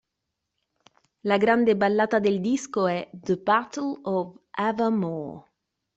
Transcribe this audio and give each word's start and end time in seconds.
La 1.29 1.37
grande 1.37 1.75
ballata 1.77 2.17
del 2.17 2.41
disco 2.41 2.87
è 2.87 3.07
"The 3.13 3.37
Battle 3.37 3.99
of 4.01 4.35
Evermore". 4.49 5.45